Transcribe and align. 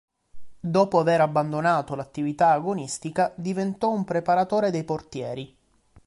Dopo 0.59 0.97
aver 0.97 1.21
abbandonato 1.21 1.93
l'attività 1.93 2.49
agonistica, 2.53 3.31
diventò 3.35 3.91
un 3.91 4.03
preparatore 4.03 4.71
dei 4.71 4.83
portieri. 4.83 5.55